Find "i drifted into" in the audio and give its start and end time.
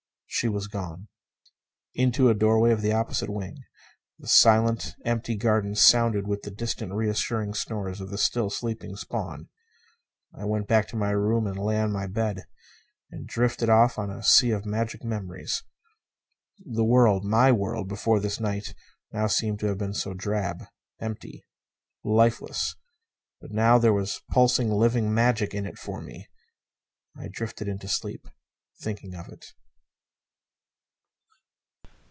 27.17-27.89